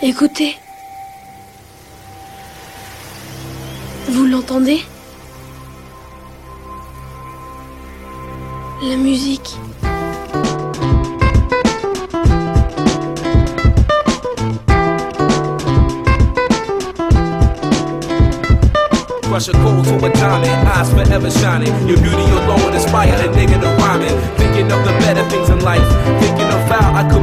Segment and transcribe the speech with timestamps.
[0.00, 0.56] Écoutez.
[4.08, 4.80] Vous l'entendez?
[8.80, 9.56] La musique.
[19.22, 21.72] Crush a cold to a diamond, eyes forever shining.
[21.88, 24.16] Your beauty alone inspire a nigga to rhyming.
[24.36, 25.82] Thinking of the better things in life.
[26.20, 27.17] Thinking of how I could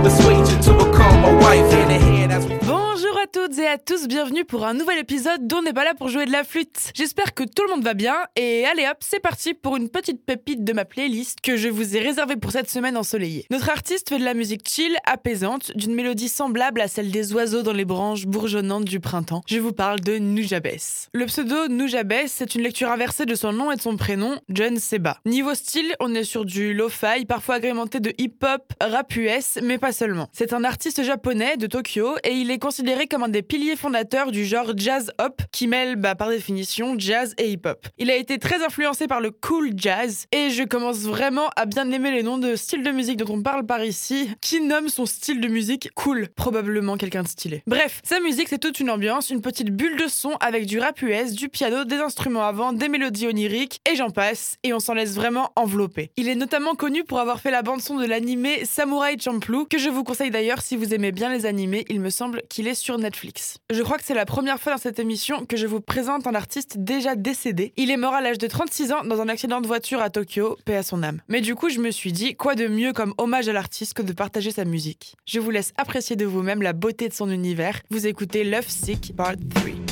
[3.85, 6.43] tous, bienvenue pour un nouvel épisode dont on n'est pas là pour jouer de la
[6.43, 6.91] flûte.
[6.95, 10.25] J'espère que tout le monde va bien et allez hop, c'est parti pour une petite
[10.25, 13.45] pépite de ma playlist que je vous ai réservée pour cette semaine ensoleillée.
[13.51, 17.61] Notre artiste fait de la musique chill, apaisante, d'une mélodie semblable à celle des oiseaux
[17.61, 19.43] dans les branches bourgeonnantes du printemps.
[19.45, 20.65] Je vous parle de Nujabes.
[21.13, 24.77] Le pseudo Nujabes, c'est une lecture inversée de son nom et de son prénom, John
[24.77, 25.19] Seba.
[25.25, 29.91] Niveau style, on est sur du lo-fi, parfois agrémenté de hip-hop, rap US, mais pas
[29.91, 30.27] seulement.
[30.31, 34.31] C'est un artiste japonais de Tokyo et il est considéré comme un des piliers fondateurs
[34.31, 37.87] du genre jazz hop qui mêle bah, par définition jazz et hip-hop.
[37.97, 41.89] Il a été très influencé par le cool jazz et je commence vraiment à bien
[41.91, 44.29] aimer les noms de styles de musique dont on parle par ici.
[44.41, 47.63] Qui nomme son style de musique cool Probablement quelqu'un de stylé.
[47.67, 51.01] Bref, sa musique c'est toute une ambiance, une petite bulle de son avec du rap
[51.01, 54.93] US, du piano, des instruments avant, des mélodies oniriques et j'en passe et on s'en
[54.93, 56.11] laisse vraiment envelopper.
[56.17, 59.77] Il est notamment connu pour avoir fait la bande son de l'animé Samurai Champloo que
[59.77, 62.75] je vous conseille d'ailleurs si vous aimez bien les animés, il me semble qu'il est
[62.75, 63.54] sur Netflix.
[63.69, 66.35] Je crois que c'est la première fois dans cette émission que je vous présente un
[66.35, 67.73] artiste déjà décédé.
[67.77, 70.57] Il est mort à l'âge de 36 ans dans un accident de voiture à Tokyo,
[70.65, 71.21] paix à son âme.
[71.27, 74.01] Mais du coup, je me suis dit, quoi de mieux comme hommage à l'artiste que
[74.01, 75.15] de partager sa musique?
[75.25, 77.81] Je vous laisse apprécier de vous-même la beauté de son univers.
[77.89, 79.84] Vous écoutez Love Sick Part 3.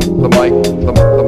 [0.00, 1.19] The, the mic, the, the mic, the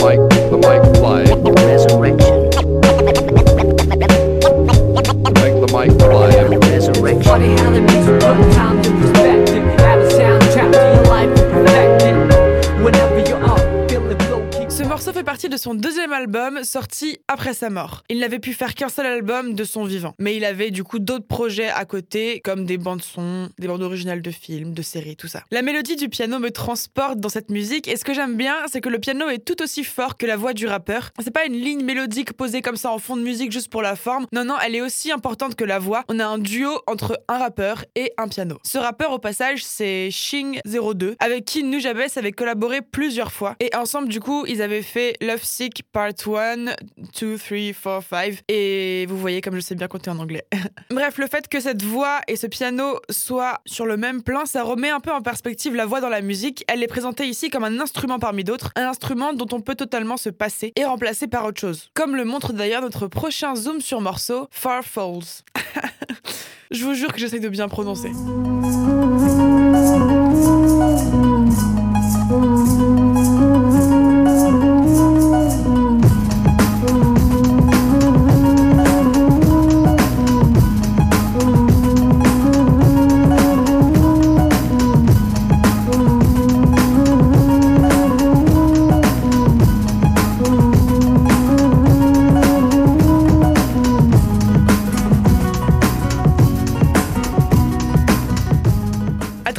[15.25, 18.03] partie de son deuxième album sorti après sa mort.
[18.09, 20.99] Il n'avait pu faire qu'un seul album de son vivant, mais il avait du coup
[20.99, 25.16] d'autres projets à côté, comme des bandes son, des bandes originales de films, de séries,
[25.16, 25.44] tout ça.
[25.50, 28.81] La mélodie du piano me transporte dans cette musique, et ce que j'aime bien, c'est
[28.81, 31.11] que le piano est tout aussi fort que la voix du rappeur.
[31.22, 33.97] C'est pas une ligne mélodique posée comme ça en fond de musique juste pour la
[33.97, 34.27] forme.
[34.32, 36.05] Non, non, elle est aussi importante que la voix.
[36.09, 38.59] On a un duo entre un rappeur et un piano.
[38.65, 43.55] Ce rappeur, au passage, c'est Shing02, avec qui Nujabes avait collaboré plusieurs fois.
[43.61, 46.75] Et ensemble, du coup, ils avaient fait Love Sick Part 1,
[47.21, 48.39] 2, 3, 4, 5.
[48.49, 50.45] Et vous voyez comme je sais bien compter en anglais.
[50.91, 54.62] Bref, le fait que cette voix et ce piano soient sur le même plan, ça
[54.62, 56.65] remet un peu en perspective la voix dans la musique.
[56.69, 60.17] Elle est présentée ici comme un instrument parmi d'autres, un instrument dont on peut totalement
[60.17, 61.91] se passer et remplacer par autre chose.
[61.94, 65.44] Comme le montre d'ailleurs notre prochain zoom sur morceau, Far Falls.
[66.71, 68.11] Je vous jure que j'essaye de bien prononcer.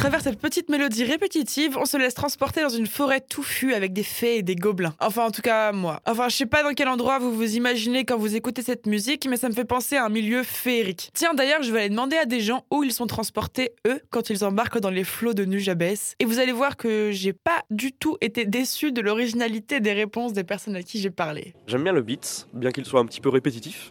[0.04, 4.02] Travers cette petite mélodie répétitive, on se laisse transporter dans une forêt touffue avec des
[4.02, 4.94] fées et des gobelins.
[5.00, 6.02] Enfin, en tout cas, moi.
[6.04, 9.26] Enfin, je sais pas dans quel endroit vous vous imaginez quand vous écoutez cette musique,
[9.26, 11.10] mais ça me fait penser à un milieu féerique.
[11.14, 14.28] Tiens, d'ailleurs, je vais aller demander à des gens où ils sont transportés, eux, quand
[14.28, 15.94] ils embarquent dans les flots de Nujabes.
[16.20, 20.34] Et vous allez voir que j'ai pas du tout été déçu de l'originalité des réponses
[20.34, 21.54] des personnes à qui j'ai parlé.
[21.66, 23.90] J'aime bien le beat, bien qu'il soit un petit peu répétitif,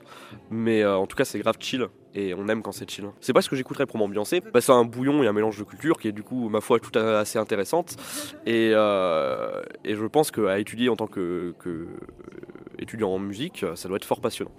[0.52, 3.06] mais euh, en tout cas c'est grave chill et on aime quand c'est chill.
[3.22, 4.42] C'est pas ce que j'écouterais pour m'ambiancer.
[4.54, 6.80] Bah, c'est un bouillon et un mélange de culture qui est du coup, ma foi,
[6.80, 7.96] tout à- assez intéressante
[8.46, 11.54] et, euh, et je pense qu'à étudier en tant que,
[12.80, 14.52] étudiant en musique, ça doit être fort passionnant.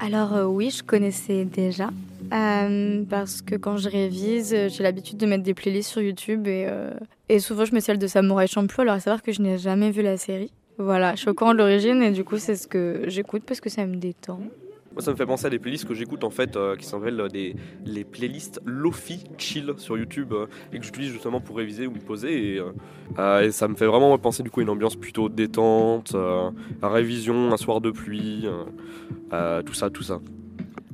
[0.00, 1.88] Alors euh, oui, je connaissais déjà.
[3.08, 6.68] Parce que quand je révise, j'ai l'habitude de mettre des playlists sur YouTube et,
[7.30, 8.82] et souvent je mets celle de Samurai Champloo.
[8.82, 10.52] Alors à savoir que je n'ai jamais vu la série.
[10.76, 14.40] Voilà, choquant l'origine et du coup c'est ce que j'écoute parce que ça me détend.
[14.98, 17.20] Moi, ça me fait penser à des playlists que j'écoute en fait, euh, qui s'appellent
[17.20, 17.54] euh, des
[17.84, 22.00] les playlists Lofi Chill sur YouTube euh, et que j'utilise justement pour réviser ou me
[22.00, 22.56] poser.
[22.56, 22.60] Et,
[23.16, 26.16] euh, et ça me fait vraiment penser du coup à une ambiance plutôt détente,
[26.82, 28.48] à révision, un soir de pluie,
[29.30, 30.18] tout ça, tout ça.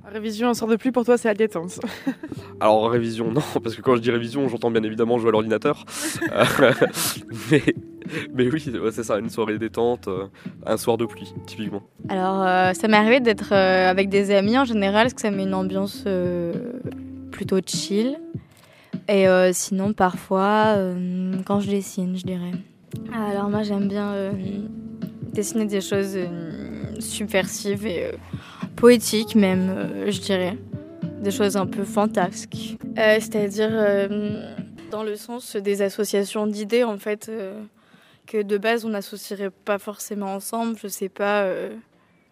[0.04, 1.80] Révision, un sort de pluie pour toi, c'est la détente.
[2.60, 5.86] Alors révision, non, parce que quand je dis révision, j'entends bien évidemment jouer à l'ordinateur.
[7.50, 7.62] Mais,
[8.34, 8.62] mais oui,
[8.92, 10.26] c'est ça, une soirée détente, euh,
[10.66, 11.82] un soir de pluie, typiquement.
[12.08, 15.30] Alors, euh, ça m'est arrivé d'être euh, avec des amis en général, parce que ça
[15.30, 16.04] met une ambiance
[17.30, 18.18] plutôt chill.
[19.08, 20.76] Et sinon, parfois,
[21.44, 22.52] quand je dessine, je dirais.
[23.12, 24.32] Alors, moi, j'aime bien
[25.32, 26.16] dessiner des choses
[27.00, 28.12] subversives et
[28.76, 30.56] poétiques, même, je dirais.
[31.20, 32.76] Des choses un peu fantasques.
[32.96, 34.08] C'est-à-dire,
[34.90, 37.30] dans le sens des associations d'idées, en fait,
[38.26, 40.76] que de base, on n'associerait pas forcément ensemble.
[40.82, 41.42] Je sais pas.
[41.42, 41.74] euh,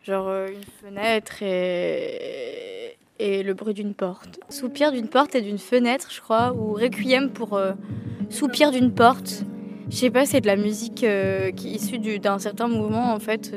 [0.04, 4.40] Genre euh, une fenêtre et, le bruit d'une porte.
[4.48, 7.72] Soupir d'une porte et d'une fenêtre, je crois, ou Requiem pour euh,
[8.28, 9.44] soupir d'une porte.
[9.90, 13.20] Je sais pas, c'est de la musique qui est issue du- d'un certain mouvement, en
[13.20, 13.54] fait,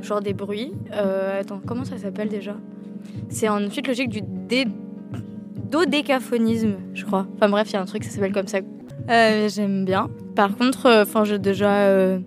[0.00, 0.72] genre des bruits.
[0.92, 2.56] Attends, comment ça s'appelle déjà?
[3.28, 4.64] C'est en suite logique du dé...
[5.70, 7.26] dodécaphonisme, je crois.
[7.36, 8.60] Enfin bref, il y a un truc, ça s'appelle comme ça.
[9.08, 10.08] J'aime bien.
[10.40, 12.18] Par contre, euh, enfin, j'ai déjà euh,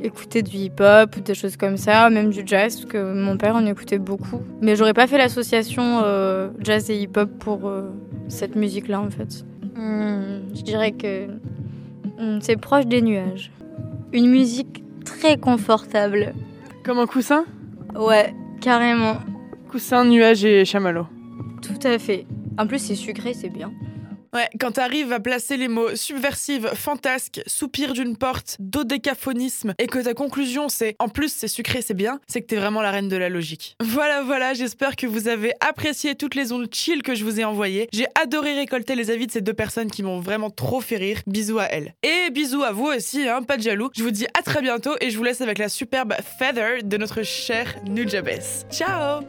[0.00, 3.54] écouté du hip-hop ou des choses comme ça, même du jazz, parce que mon père
[3.54, 4.40] en écoutait beaucoup.
[4.62, 7.90] Mais j'aurais pas fait l'association euh, jazz et hip-hop pour euh,
[8.28, 9.44] cette musique-là, en fait.
[9.76, 11.26] Hmm, je dirais que
[12.18, 13.52] hmm, c'est proche des nuages.
[14.14, 16.32] Une musique très confortable.
[16.82, 17.44] Comme un coussin?
[17.94, 19.18] Ouais, carrément.
[19.70, 21.08] Coussin, nuage et chamallow.
[21.60, 22.24] Tout à fait.
[22.56, 23.70] En plus, c'est sucré, c'est bien.
[24.34, 30.00] Ouais, quand t'arrives à placer les mots subversive, fantasque, soupir d'une porte, dodécaphonisme, et que
[30.00, 33.08] ta conclusion c'est en plus c'est sucré, c'est bien, c'est que t'es vraiment la reine
[33.08, 33.76] de la logique.
[33.94, 37.44] Voilà, voilà, j'espère que vous avez apprécié toutes les ondes chill que je vous ai
[37.44, 37.88] envoyées.
[37.92, 41.20] J'ai adoré récolter les avis de ces deux personnes qui m'ont vraiment trop fait rire.
[41.28, 41.94] Bisous à elles.
[42.02, 43.90] Et bisous à vous aussi, hein, pas de jaloux.
[43.96, 46.96] Je vous dis à très bientôt et je vous laisse avec la superbe Feather de
[46.96, 48.40] notre cher Nujabes.
[48.68, 49.22] Ciao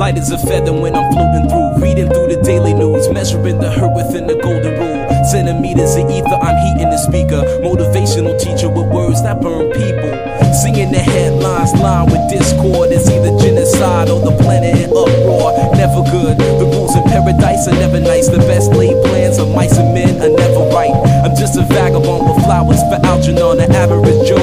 [0.00, 3.68] Light as a feather when I'm floating through, reading through the daily news, measuring the
[3.68, 5.04] hurt within the golden rule.
[5.28, 7.44] Centimeters of ether, I'm heating the speaker.
[7.60, 10.08] Motivational teacher with words that burn people.
[10.56, 12.88] Singing the headlines, line with discord.
[12.96, 15.52] It's either genocide or the planet in uproar.
[15.76, 16.40] Never good.
[16.40, 18.32] The rules in paradise are never nice.
[18.32, 20.96] The best laid plans of mice and men are never right.
[21.20, 24.40] I'm just a vagabond with flowers for Algernon, an average Joe